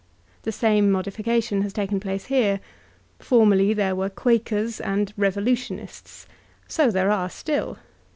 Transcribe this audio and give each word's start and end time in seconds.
The 0.41 0.51
same 0.51 0.89
modi 0.91 1.11
fication 1.11 1.61
has 1.61 1.73
taken 1.73 1.99
place 1.99 2.25
here. 2.25 2.59
Formerly 3.19 3.71
there 3.75 3.95
were 3.95 4.09
"Quakers*' 4.09 4.79
and 4.81 5.13
"Revolutionists"; 5.15 6.25
so 6.67 6.89
there 6.89 7.11
are 7.11 7.29
still. 7.29 7.77